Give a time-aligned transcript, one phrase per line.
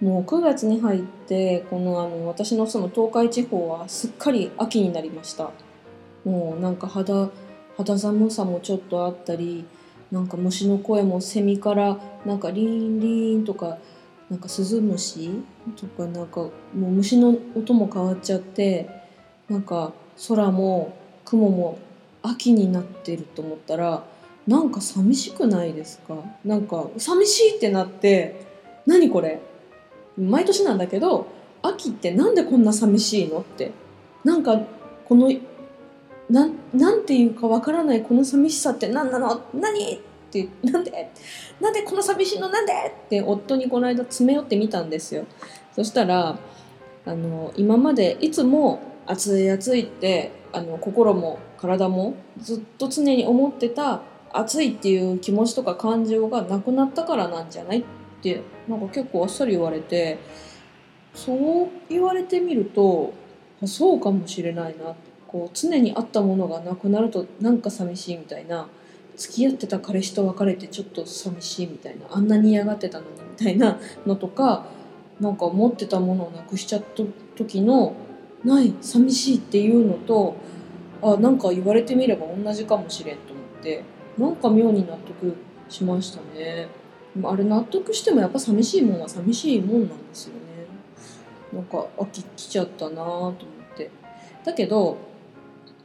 [0.00, 5.50] もう9月に入ってこのあの私の住む東海地方はすっかり秋になりました。
[6.24, 7.30] もうなんか肌
[7.76, 9.64] 肌寒さもちょっとあったり
[10.10, 13.78] なんか虫の声もセミからなんかリーンリンとか
[14.28, 15.30] なんかスズムシ
[15.76, 18.90] とかなんかもう虫の音も変わっちゃって
[19.48, 19.92] なんか
[20.28, 21.78] 空も雲も
[22.22, 24.04] 秋になってると思ったら
[24.46, 26.16] なんか寂しくないですか？
[26.44, 28.44] なんか寂しいってなって
[28.84, 29.40] 何これ？
[30.18, 31.26] 毎年なんだけど
[31.62, 33.72] 秋ってなんでこんな寂しいのって。
[34.24, 34.60] なんか
[35.04, 35.30] この
[36.28, 39.40] ななんていうかわからないこの寂しさって何なの？
[39.54, 39.98] 何っ
[40.32, 41.12] てなんで？
[41.60, 42.48] なんでこの寂しいの？
[42.48, 45.26] なんでって夫にこの間詰め寄ってみたんですよ。
[45.76, 46.36] そしたら
[47.04, 54.00] あの今までいつも暑い暑いってあの心も体もずっと常に思ってた
[54.32, 57.84] 暑いっていう気持ちとか感情がなくなったからなんじゃないっ
[58.20, 60.18] てなんか結構あっさり言われて
[61.14, 63.12] そう言われてみると
[63.64, 64.94] そうかもしれないな。
[65.26, 68.68] こう常にあったものがなくなるとなんか寂しいみたいな。
[69.16, 72.06] 付き合ってた彼氏と別れてちょっと寂しいみたいな。
[72.10, 74.66] あんなに嫌がってたのにみたいな のとか
[75.20, 77.02] なんか持ってたものをなくしちゃった
[77.36, 77.94] 時の
[78.44, 80.36] ない寂しいっていうのと
[81.02, 83.82] あなんか言われてみれば同じかもしれんと思って
[84.18, 85.34] なんか妙に納得
[85.68, 86.68] しましたね。
[87.24, 90.40] あれ納得してもやっぱ寂しいもんは寂しいもんなんですよね。
[91.52, 93.34] なんか秋来ちゃったなと思っ
[93.76, 93.90] て。
[94.44, 94.96] だけど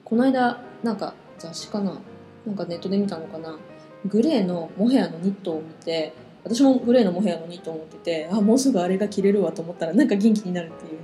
[0.04, 2.00] この間なんか雑誌かな？
[2.46, 3.58] なんかネットで見たのかな？
[4.06, 11.00] グレーのモヘアのニットを見て私もグレーのモヘアのニットを持っててあもうすぐあれが着れるわと思ったらなんか元気になるっていう。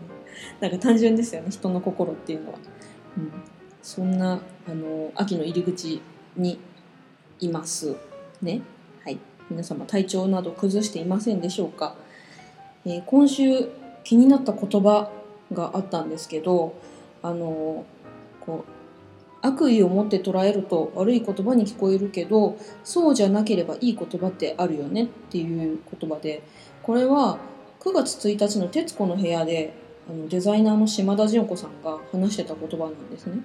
[0.60, 1.50] なんか単純ですよね。
[1.50, 2.60] 人の心っていうのは、
[3.18, 3.32] うん、
[3.82, 6.02] そんなあの秋の入り口
[6.36, 6.60] に
[7.40, 7.96] います。
[8.42, 8.62] ね。
[9.50, 11.96] 皆様体調など崩していませんでしょうか、
[12.86, 13.70] えー今週
[14.04, 15.12] 気になった言葉
[15.52, 16.76] があったんですけど
[17.22, 17.86] あの
[18.40, 18.78] こう
[19.42, 26.42] 悪意を持って捉えると悪い言葉に聞こえるけどそうじゃなければいい言葉ってあるよねっていう言葉で
[26.84, 27.38] これは
[27.82, 29.74] 9月1日の『徹子の部屋で』
[30.10, 33.40] あのデザイナーの島田純子さんが話してた言葉なんですね。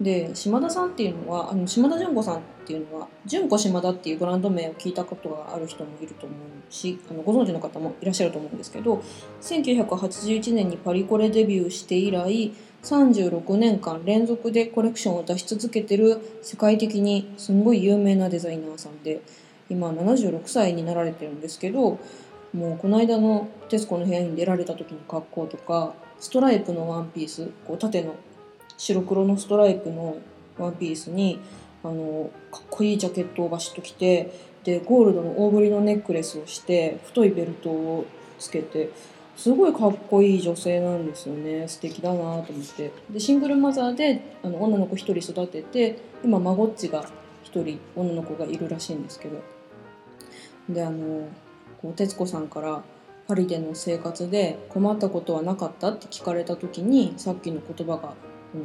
[0.00, 9.02] で島田さんっていうのはあの島田純子さんっていうのは純子島田っていうブランド名を聞いたことがある人もいると思うしあのご存知の方もいらっしゃると思うんですけど
[9.42, 12.52] 1981年にパリコレデビューして以来
[12.82, 19.22] 36年間連続でコレクションを出し続けてる世界的にすんごい有名なデザイナーさんで
[19.70, 22.00] 今76歳になられてるんですけど
[22.52, 28.14] もうこの間の『徹子の部屋』に出られた時の格好とかストライプのワンピースこう縦の
[28.82, 30.16] 白黒のストライプの
[30.58, 31.38] ワンピースに
[31.84, 34.32] あのかっこいいジャケットをバシッと着て
[34.64, 38.06] でゴールドの大ぶりのネックレスをして太いベルトを
[38.40, 38.90] つけて
[39.36, 41.66] すごいかっこいい女性なんですよね。
[41.68, 42.42] 素敵だなと思っ
[42.76, 42.92] て。
[43.08, 47.04] でシングルマザーであの女の子1人育てて今孫っちが
[47.44, 49.40] 1人女の子がいるらしいんですけど。
[50.68, 51.28] であの
[51.80, 52.82] こう徹子さんから
[53.28, 58.14] パリでの生活で困ったことはなかったって聞かれた時にさっきの言葉が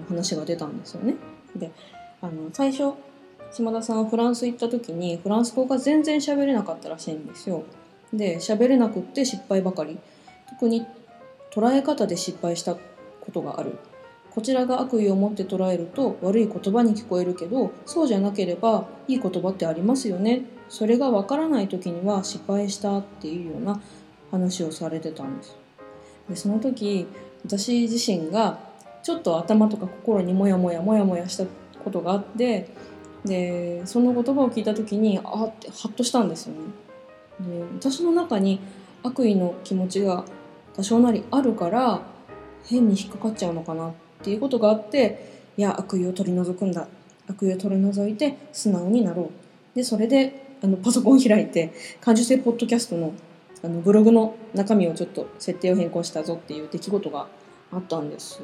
[0.07, 1.15] 話が出たんですよね。
[1.55, 1.71] で
[2.21, 2.93] あの最初
[3.51, 7.63] 島田さんはフランス行った時にフランス語が全然喋れなかったらしいんですよ。
[8.13, 9.97] で喋れなくって失敗ばかり
[10.49, 10.85] 特に
[11.51, 12.81] 捉え方で失敗したこ
[13.31, 13.77] とがある
[14.31, 23.81] こちらが悪意を持って捉えると悪い言葉に聞こえるけどそうじゃなければいい言葉ってありますよねそれがわからない時には失敗したっていうような
[24.29, 25.55] 話をされてたんです
[26.29, 27.07] でその時
[27.43, 28.59] 私自身が
[29.07, 31.45] ちょっと頭とか心にモヤモヤモヤモヤした
[31.81, 32.67] ことがあって
[33.23, 36.59] でその言葉を聞いた時にあってハッとしたんですよね。
[37.39, 38.59] で私の中に
[39.03, 40.25] 悪意の気持ちが
[40.75, 42.01] 多少なりあるから
[42.65, 43.93] 変に引っかかっちゃうのかなっ
[44.23, 46.89] ていうことがあっていや悪意を取り除くんだ。
[47.29, 49.29] 悪意を取り除いて素直になろう。
[49.73, 51.71] でそれであのパソコン開いて
[52.01, 53.13] 感受性ポッドキャストの
[53.63, 57.27] あのブログの中身をちょっと設定を変更したぞっていう出来事が
[57.71, 58.41] あったんです。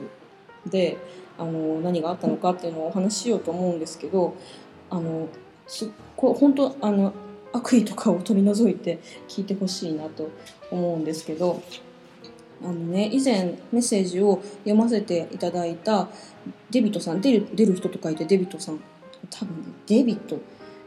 [0.68, 0.98] で
[1.38, 4.36] あの何があったのかっていうのをお話ししようと思うんですけど
[4.90, 5.28] あの
[5.68, 7.14] すっごい本当あの
[7.52, 10.30] 悪意とかを取り除いて聞いてほしいなと
[10.72, 11.62] 思うんですけど
[12.62, 16.08] あのね以前メッセージを読ませていただいた
[16.72, 18.80] デビットさん出る出る人と書いてデビットさん
[19.30, 20.40] 多分ねデビット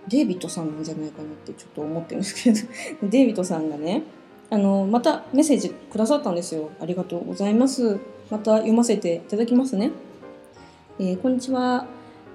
[0.09, 2.59] デビッドさんなんじゃないかなってちょっと思ってるんですけど
[3.11, 4.03] デビッドさんがね
[4.51, 7.99] あのまたメッセージくださったんですよありがとうございます
[8.31, 9.91] また読ませていただきますね、
[10.99, 11.87] えー、こんにちは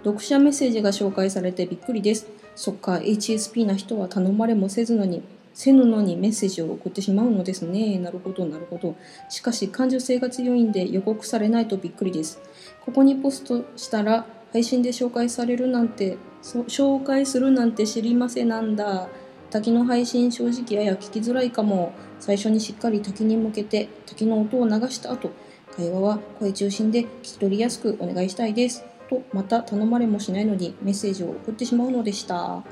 [0.04, 5.24] 読者メッセージが紹介されてびっくりですそっか HSP な人は頼まれもせずのに
[5.54, 8.00] せぬのにメッセージを送ってしまうのですね。
[8.00, 8.96] なるほど、なるほど。
[9.28, 12.40] しかし、感受性が強いんで予告されないとびっくりです。
[12.86, 19.08] ここにポストしたら、配信で紹介されるなんて紹介するなんて知りませんなんだ
[19.52, 21.94] 滝の配信正直やや聞きづらいかも。
[22.22, 25.32] 最初にしっかり滝に向けて滝の音を流した後
[25.76, 28.84] 会話は声中心で聞き取りやすくお願いしたいです。
[29.10, 32.60] とまた頼まれもしないのにメッセージを送ってしまうのでした。
[32.60, 32.64] っ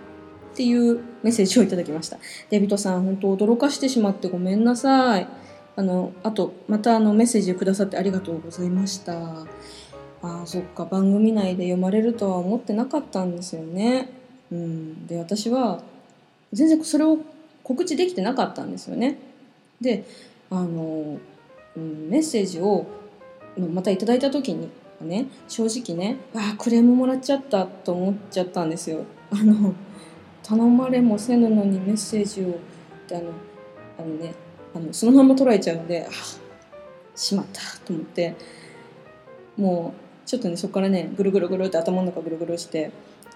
[0.56, 2.20] ていうメッセージをいただきました。
[2.50, 5.28] デビトさん本当驚かしてしまってごめんなさい。
[5.76, 9.48] あのあとまたあのメッセージをくださってありがとうございました。
[10.22, 14.12] あそっか番組内で読まれるとは思ってなかったんですよね。
[14.52, 15.82] うん、で私は
[16.54, 17.20] 全然それを
[17.64, 19.18] 告知できてなかったんですよね。
[19.80, 20.06] で
[20.50, 21.20] あの、
[21.76, 22.88] うん、メッセージを
[23.58, 24.70] またいただいた時に
[25.02, 29.04] ね正直ねあクレームもらっちゃったと思っちゃったんですよ。
[29.32, 29.74] あの
[30.44, 32.52] 頼まれもせぬのにメッセージをっ
[33.08, 33.32] てあの
[33.98, 34.34] あのね
[34.74, 36.12] あのそのまま捉えちゃうんであ
[37.16, 38.36] しまったと思って
[39.58, 39.94] も
[40.26, 42.92] うちょっとねそこからねぐるぐるぐるって頭の中ぐるぐるして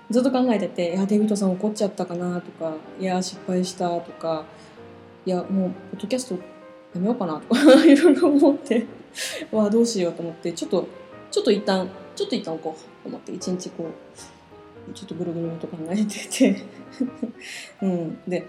[0.09, 4.45] ずっと考えてて「いやデビットさん怒っちゃったかな」とか「いや失敗した」とか
[5.25, 6.41] 「いやもうポッドキャストや
[7.01, 8.85] めようかな」とか いろいろ思って
[9.51, 10.87] わどうしようと思ってちょっと
[11.31, 13.85] ちょっと一旦ちょっと一旦こうと思って一日こ
[14.89, 16.61] うちょっとぐるぐると考えてて
[17.81, 18.45] うん、で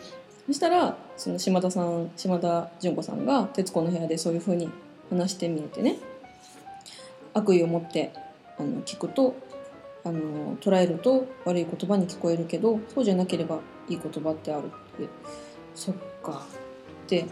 [0.47, 4.69] そしたらその島田さん島田純子さんが『徹子の部屋』でそういうふうに
[5.09, 5.97] 話してみてね
[7.33, 8.13] 悪意を持って
[8.59, 9.35] あの聞くと
[10.05, 15.09] あの捉えると悪い言葉に聞こえるけどそうじゃなければいい言葉ってあるって。
[15.75, 16.47] そっか。
[17.05, 17.27] って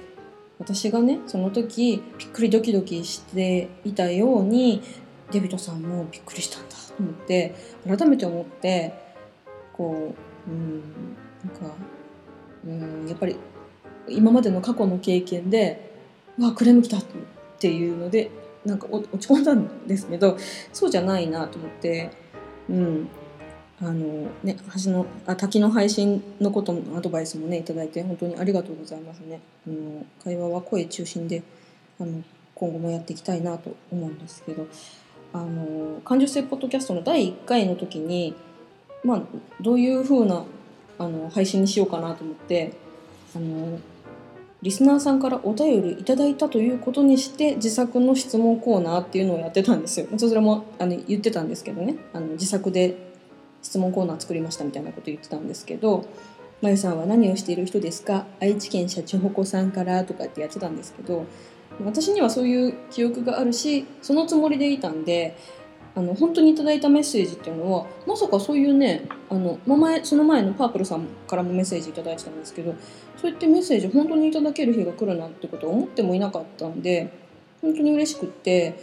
[0.58, 4.82] 私がねその時びっくりドキドキしていたように
[5.30, 7.54] デビトさんもびっくりしたんだと思って
[7.86, 8.92] 改めて思って
[9.72, 10.14] こ
[10.46, 10.82] ううん
[11.44, 11.74] なんか
[12.66, 13.36] うんやっぱり
[14.08, 15.96] 今までの過去の経験で
[16.38, 17.04] わクレーム来たっ
[17.58, 18.30] ていうので
[18.64, 20.36] なんか落ち込んだんですけど
[20.72, 22.21] そうじゃないなと思って。
[22.68, 23.08] うん
[23.80, 29.40] あのね橋のあ滝の配信のことのアドバイスもね頂いて本当にありがとうございますね。
[29.66, 31.42] あの会話は声中心で
[31.98, 32.22] あの
[32.54, 34.66] 今後もやっていきたいなと思うんですけど
[35.32, 38.34] あの感受性ポッドキャストの第1回の時に
[39.02, 39.22] まあ
[39.60, 40.44] どういう風な
[40.98, 42.72] あな配信にしようかなと思って
[43.34, 43.80] あの
[44.62, 50.06] リスナーさんからお便りいただいたということにして自作の質問コーナーっていうのをやってたんですよ。
[50.16, 52.96] それもあの言ってたんですけどねあの自作で
[53.60, 56.04] 質問コーナー作りましたみたいなこと言ってたんですけど
[56.62, 58.26] 「まゆさんは何をしている人ですか？
[58.40, 61.26] 愛知県社長ほこさんから」とかってやってたんですけど
[61.84, 65.36] 私にはそういう記憶があるしそのつもりでいたんで
[65.94, 72.74] あの本当にいただいたメッセージっていうのはまさかそういうねあの前その前のパープルさんからもメッセージ頂いてたんですけど
[73.16, 77.12] そうやってメッセージ本当にいただける日が来るなってことは思ってもいなかったんで
[77.60, 78.74] 本当に嬉しくって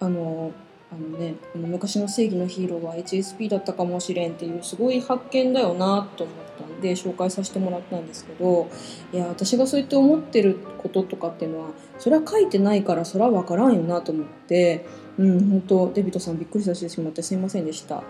[0.00, 0.52] あの
[0.92, 8.70] あのね、の昔の正義のヒーローは HSP だったかもしれんっていうすごい発見だよなと思ったんで紹介させてもらったんですけど
[9.12, 14.86] いや私がそうやって思ってることとかっていうのはそれは書いてないからそれは分からんよなと思って
[15.18, 18.04] うん本当デビットさんびっくりさせてしまってすいませんでした。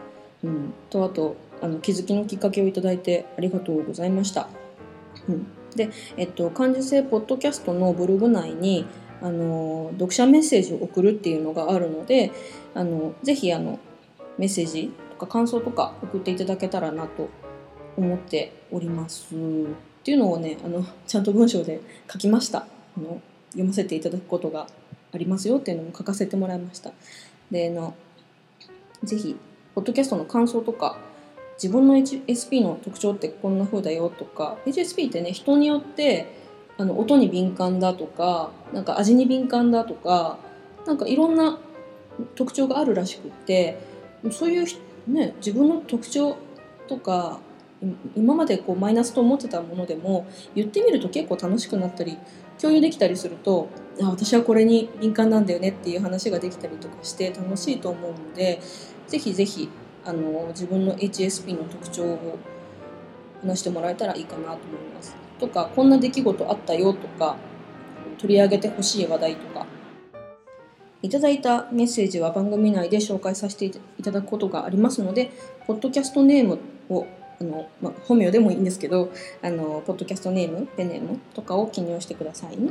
[0.44, 4.48] うん、とあとあの気づきのきっかけをいただいてありがとうございました。
[5.28, 8.86] うん、で、えっと、感受性ポッドキャストのブログ内に
[9.22, 12.32] あの読者メッセージを送るっていうのがあるので
[12.74, 13.78] あのぜひあの
[14.38, 17.28] メッセージとか感想とか送っていただけたらなと
[17.96, 19.38] 思っておりますっ
[20.04, 21.80] ていうのをねあのちゃんと文章で
[22.10, 22.66] 書きました。
[22.96, 23.20] あの
[23.50, 24.66] 読ませていただくことが
[25.12, 26.92] ありますよっていうのも書かせてもらいました。
[27.50, 27.94] での
[29.02, 29.36] ぜひ
[29.74, 30.98] ポッドキャストの感想とか
[31.54, 36.45] 自分の HSP の特徴ってこんな風だよとか HSP ってね人によって
[36.78, 40.38] あの音に敏感だとかなんか味に敏感だとか
[40.86, 41.58] なんかいろんな
[42.34, 43.78] 特徴があるらしくって
[44.30, 44.66] そういう、
[45.06, 46.36] ね、自分の特徴
[46.88, 47.40] とか
[48.14, 52.16] 今までこうマイナスと思ってたものでも言ってみると結構楽しくなったり
[52.58, 53.68] 共有できたりすると
[54.00, 58.60] あ私はこれに敏感なんだよねっていう話ができたりとかして楽しいと思うので
[59.08, 59.68] ぜひぜひ
[60.04, 62.38] あの自分の HSP の特徴を
[63.42, 64.58] 話してもらえたらいいかなと思い
[64.94, 65.25] ます。
[65.38, 67.36] とかこんな出来事あったよとか
[68.18, 69.66] 取り上げてほしい話題とか
[71.02, 75.30] いただいたメッセージは番組内で紹介させていただくことがありますので、
[75.66, 77.06] ポッドキャストネームを
[77.40, 79.12] あの、まあ、本名でもいいんですけど
[79.42, 82.70] あのポッドキャストネームペネームとかを記入してくださいね。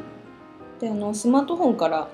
[0.81, 2.09] であのスマートフォンからあの、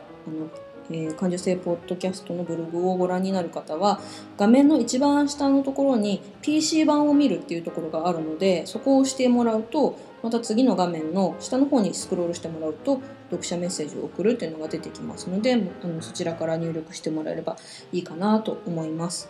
[0.90, 4.00] えー、感受性ポッドキャストのブログをご覧になる方は
[4.38, 17.58] 画面の一番下のところに PC 版を見るっていうところがあるのでそこを押してもらうとまた次の画面の下の方にスクロールしてもらうと読者メッセージを送るっていうのが出てきますのであのそちらから入力してもらえれば
[17.92, 19.30] いいかなと思います。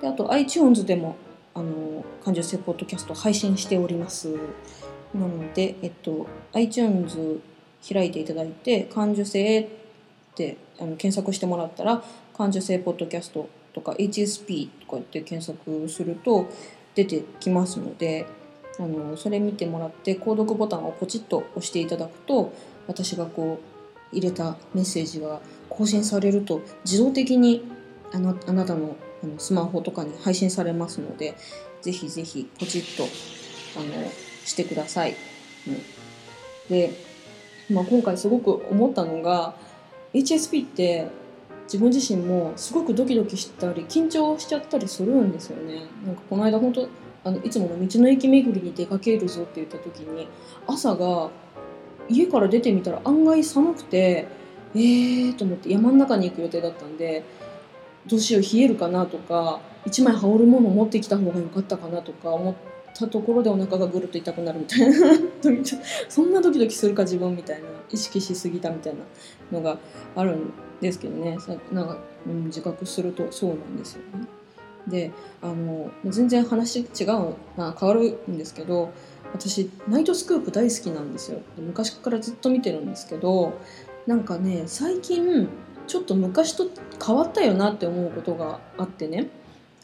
[0.00, 1.16] であと iTunes でも
[1.54, 4.28] あの感受性ポッドキャスト配信しております。
[5.14, 7.40] なので、えっと、iTunes
[7.88, 9.68] 開いていただいて「感受性」
[10.38, 12.04] ってあの検索してもらったら
[12.36, 16.46] 「感受性ポッドキャスト」とか HSP とかって検索すると
[16.94, 18.26] 出てきますので
[18.78, 22.52] あのそれ見てもらって購読ボタンをポチッと押していただくと
[22.86, 23.58] 私がこ
[24.12, 27.64] う入れたメッセージが更新されると自動的に
[28.12, 28.96] あなあなたの
[29.38, 31.34] スマホとかに配信されますので
[31.82, 33.04] ぜひぜひポチッと
[33.78, 34.10] あの
[34.44, 35.14] してください。
[35.66, 36.92] うん、で、
[37.68, 39.54] まあ、今回すごく思ったのが
[40.18, 41.08] HSP って
[41.64, 45.86] 自分自身もすごくドキドキしたり緊張しちゃったりするんですよね。
[46.04, 46.88] なんかこの間本当
[47.24, 50.28] あのいつもの道の駅巡りに出かけるぞって言った時に
[50.66, 51.30] 朝が
[52.08, 54.26] 家から出てみたら案外寒くて
[54.74, 57.24] えーと思って山の中に行く予定だったんで
[58.06, 62.54] どうしよう冷えるかなとか1枚羽織るもの持ってきた方が良かったかなとか思っ
[62.94, 64.96] たところでお腹がぐるっと痛くなるみたいな
[66.08, 69.00] そんなドキドキするか自分みたいな意識しすぎたみたいな
[69.52, 69.78] のが
[70.16, 71.38] あるんですけどね。
[71.72, 74.26] なんか、うん、自覚するとそうなんですよね。
[74.86, 78.90] であの全然話違う、まあ、変わるんですけど
[79.34, 81.40] 私ナイトスクープ大好きなんですよ。
[81.58, 83.52] 昔からずっと見てるんですけど
[84.06, 85.48] なんかね最近
[85.86, 86.66] ちょっと昔と
[87.04, 89.28] 変わったよなって思うことがあってね。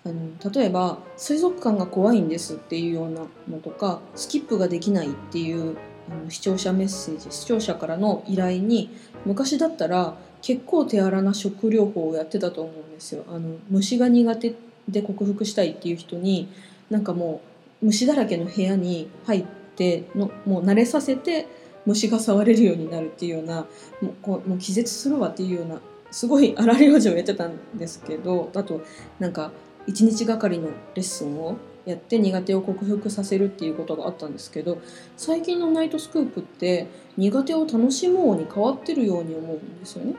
[0.07, 5.77] あの例えば水族館が怖いんですっていうようなのとかスキップができないっていう
[6.11, 8.91] あの視聴者メッセージ視聴者からの依頼に
[9.25, 13.25] 昔だったら結構手荒な食療法をやってたと思うんですよ。
[13.29, 14.55] あの虫が苦手
[14.89, 16.49] で克服したいっていう人に
[16.91, 17.41] なんかも
[17.83, 19.45] う虫だらけの部屋に入っ
[19.77, 21.47] てのもう慣れさせて
[21.87, 23.67] 虫が触れるようになるっていうような
[24.01, 25.81] もうこうもう気絶するわっていうような
[26.11, 28.83] すごい荒療治をやってたんですけどあと
[29.19, 29.51] なんか
[29.87, 34.79] 1日がかりのレッスンをやって苦手を克服させるっていうことがあったんですけど
[35.17, 36.87] 最近のナイトスクープって
[37.17, 40.15] 苦手を楽しもうに変わってるように思うんですよね。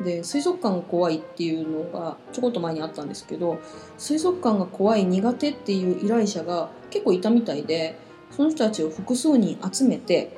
[0.00, 3.58] で水族館が怖いっていうのがちょこっと前にあったんですけど
[3.98, 7.96] 水族館が怖い苦手っていう依頼者が結構いたみたいで
[8.30, 10.36] その人たちを複数人集めて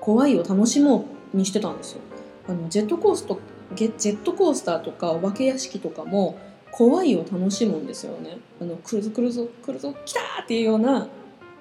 [0.00, 2.00] 怖いを楽しもうにしてたんですよ。
[2.48, 3.40] あのジェットコースト
[3.74, 6.38] ジェットコースターとかお化け屋敷とかも
[6.76, 8.36] 怖いを楽しむんですよね。
[8.60, 11.08] あの来るぞ来るぞ来るぞ来たっていうような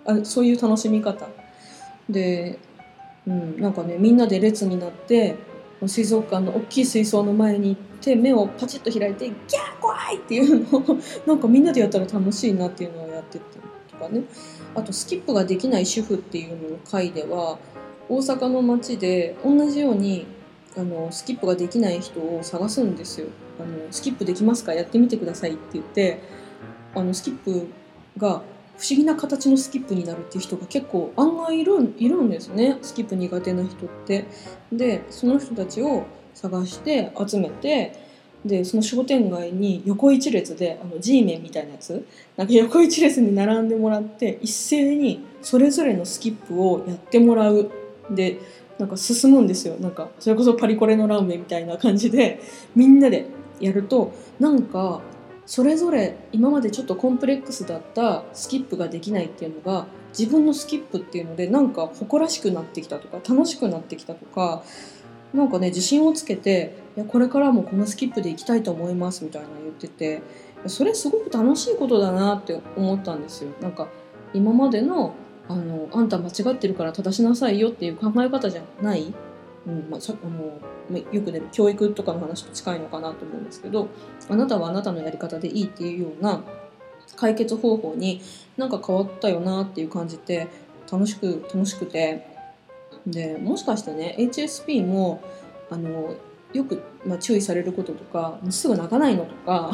[0.06, 1.28] あそういう楽しみ方
[2.10, 2.60] で、
[3.26, 5.36] うん、なんかねみんなで列になって
[5.88, 14.24] 水族館の大きい水槽の前に行って目をパチッと開いて「ギャー怖い!」っていうのを なんかみんなでやったら楽しいなっていうのをやってたとかね
[14.76, 17.58] あとスキップができない主婦っていうのの回では
[18.10, 20.26] 大阪の街で同じように
[20.78, 23.28] あのスキップができない人を探すんですよ
[23.60, 24.74] あのスキップできますか？
[24.74, 26.20] やってみてくださいって言って
[26.94, 27.68] あのスキップ
[28.18, 28.42] が
[28.78, 32.78] 不思議な形のスキップになるっていう人が結構案外いるいるんですね。
[32.82, 34.26] スキップ苦手な人って。
[34.72, 38.04] でその人たちを探して集めて
[38.44, 47.72] でその商店街に横一列であの G メンみたいなやつなんか横一列に並んでもらって一斉にそれぞれのスキップをやってもらう。
[48.12, 48.40] で
[48.78, 49.78] なんか進むんですよ。
[49.80, 52.42] なんかそれこそパリコレのラーメンみたいな感じで
[52.76, 53.26] みんなで
[53.60, 55.02] やるとなんか
[55.46, 59.86] それぞれ今までちょっとコンプレックスだったスキップができないっていうのが
[60.18, 64.64] 自分のスキップっていうのでなんか誇らしくなってきたとか楽しくなってきたとか
[65.34, 70.22] なんかね自信をつけていやこれからもこのスキップで行きたいと思いますみたいな言ってて
[70.68, 73.52] それすごく楽しいことだなって思ったんですよ。
[73.62, 73.88] なんか
[74.34, 75.14] 今までの
[75.48, 79.14] あのあんた間違ってるから正しなさいよっていう考え方じゃない、
[79.68, 80.60] うんまあ、さあの
[81.12, 83.88] よくね教育とかの話と近いのかなと思うんですけど
[84.30, 86.44] あなたはあなたのやり方でいいっていうような
[87.16, 88.22] 解決方法に
[88.58, 90.48] なんか変わったよなっていう感じて
[90.92, 92.28] 楽しく楽しくて
[93.08, 95.24] でもしかしてね HSP も
[95.70, 96.16] あの
[96.54, 99.72] よく、まあ、注意されることとかすぐ泣かないのとか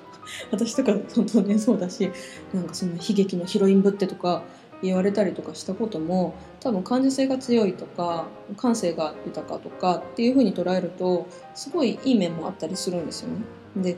[0.50, 2.10] 私とか本当ねそうだし
[2.52, 4.42] なんかその悲劇のヒロインぶってとか
[4.84, 8.26] 言われたりとかしたことも多分感受性が強いとか
[8.56, 13.94] 感性が豊かとかっていう風に捉えるとすごいいい面もあったりするんですよね。
[13.94, 13.96] で、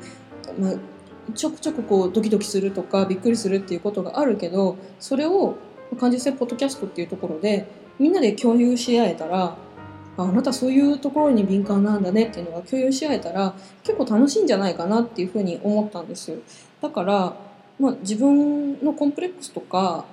[0.59, 0.75] まあ、
[1.35, 5.57] ちょくちょくこうドキドキするとかびっくりするっていうことがあるけどそれを
[5.99, 7.67] 感受性ポッドキャストっていうところで
[7.99, 9.57] みんなで共有し合えたら
[10.17, 16.39] ああなたそういうところに敏感なんだねっていうのが共有し合えたら結構楽しいんじゃないかなっていうふうに思ったんですよ。
[16.81, 17.37] だから、
[17.79, 20.05] まあ、自分のコンプレックスとか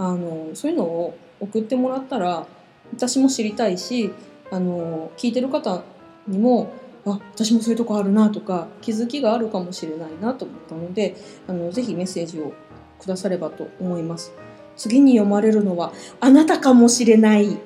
[0.00, 2.46] あのそういうのを送ってもらったら
[2.94, 4.10] 私も知りたいし
[4.50, 5.82] あの聞いてる方
[6.26, 6.72] にも
[7.04, 11.16] あ私もそういうとこあるなとか気づきがあるかもしれないなと思ったので
[11.46, 12.54] あのぜひメッセージを
[12.98, 14.32] くださればと思います。
[14.76, 17.58] 次に読まれるのはあなたかもしれない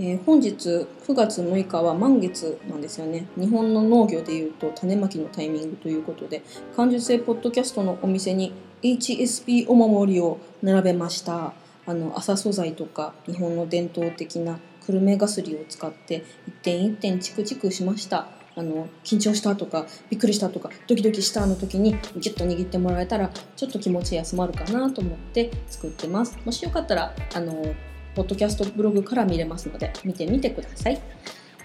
[0.00, 6.42] えー、本日9月6日は満月なんですよね日本の農業でいうと種まきのタイミングということで
[6.74, 8.52] 感受性ポッドキャストのお店に
[8.84, 11.54] HSP お守りを並べました。
[11.86, 18.28] あの麻素材とか日本の伝統的な久留米がすりを使って一点一点チクチクしました。
[18.56, 26.38] あの緊張したとかびっくりしたとかドキドキしたの時にギュッと握ってもらえたらちょっと気持ち休まるかなと思って作ってます。
[26.44, 27.74] もしよかったらあの
[28.14, 31.00] ポッドキャストブログから見れますので見てみてください。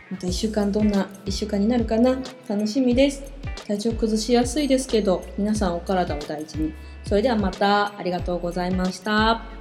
[0.09, 2.17] また1週間どんな1週間になるかな？
[2.47, 3.23] 楽しみです。
[3.67, 6.73] 体調崩しやすいですけど皆さんお体を大事に
[7.09, 9.58] それではまたありがとうございました。